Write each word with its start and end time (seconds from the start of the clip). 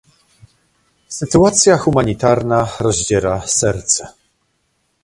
Sytuacja 1.17 1.77
humanitarna 1.77 2.65
rozdziera 2.79 3.41
serce 3.47 4.07